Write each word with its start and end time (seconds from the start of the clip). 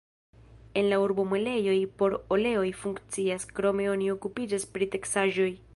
En 0.79 0.87
la 0.93 0.97
urbo 1.03 1.25
muelejoj 1.33 1.75
por 1.99 2.15
oleoj 2.37 2.65
funkcias, 2.85 3.47
krome 3.59 3.89
oni 3.95 4.13
okupiĝas 4.19 4.69
pri 4.77 4.95
teksaĵoj. 4.97 5.51